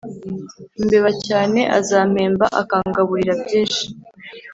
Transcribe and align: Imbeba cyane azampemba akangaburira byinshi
Imbeba 0.81 1.11
cyane 1.25 1.59
azampemba 1.77 2.45
akangaburira 2.61 3.33
byinshi 3.43 3.83